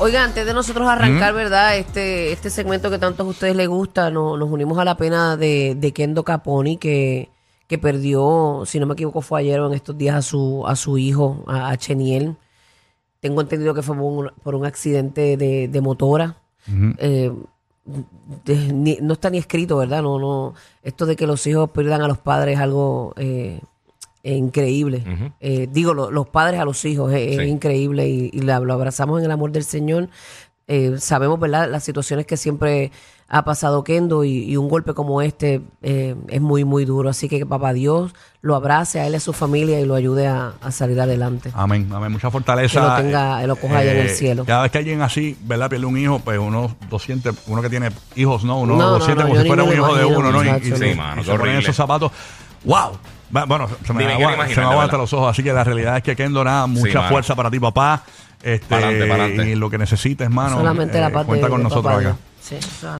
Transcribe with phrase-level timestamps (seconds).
[0.00, 1.76] Oiga, antes de nosotros arrancar, ¿verdad?
[1.76, 5.36] Este, este segmento que tanto a ustedes les gusta, no- nos unimos a la pena
[5.36, 7.30] de, de Kendo Caponi, que,
[7.68, 10.74] que perdió, si no me equivoco, fue ayer o en estos días a su, a
[10.74, 12.34] su hijo, a, a Cheniel.
[13.20, 16.38] Tengo entendido que fue por un, por un accidente de, de motora.
[16.98, 17.32] Eh,
[18.44, 20.02] de- ni- no está ni escrito, ¿verdad?
[20.02, 20.54] No, no.
[20.82, 23.60] Esto de que los hijos pierdan a los padres es algo eh,
[24.24, 25.04] eh, increíble.
[25.40, 28.72] Eh, digo, lo- los padres a los hijos es, es increíble y, y la- lo
[28.72, 30.08] abrazamos en el amor del Señor.
[30.66, 31.68] Eh, sabemos, ¿verdad?
[31.70, 32.90] Las situaciones que siempre
[33.28, 37.10] ha pasado Kendo y, y un golpe como este eh, es muy, muy duro.
[37.10, 39.94] Así que que papá Dios lo abrace a él y a su familia y lo
[39.94, 41.50] ayude a, a salir adelante.
[41.54, 42.12] Amén, amén.
[42.12, 42.80] Mucha fortaleza.
[42.80, 44.44] Que lo tenga- que lo coja allá en el cielo.
[44.46, 45.68] Cada vez que alguien así, ¿verdad?
[45.68, 48.58] Pierde un hijo, pues uno lo siente, uno que tiene hijos, ¿no?
[48.60, 50.42] Uno No, lo siente no, como si fuera un hijo de uno, ¿no?
[50.44, 51.58] Y- y, Sí, mano, y se ponen horrible.
[51.58, 52.10] esos zapatos.
[52.64, 52.92] ¡Wow!
[53.34, 54.66] Va- Bueno, se me, Dime, agua- quiero se me
[54.98, 55.30] los ojos.
[55.30, 58.02] Así que la realidad es que Kendo nada, mucha fuerza para ti, papá.
[58.42, 59.50] Este, Pa'lante, pa'lante.
[59.50, 60.56] Y lo que necesites, mano.
[60.56, 62.16] Solamente eh, la parte Cuenta con de nosotros papá acá.
[62.42, 62.56] Sí,